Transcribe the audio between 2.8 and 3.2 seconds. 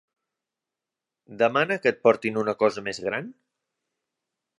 més